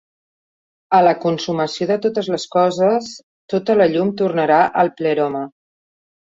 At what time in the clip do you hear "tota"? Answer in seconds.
3.55-3.77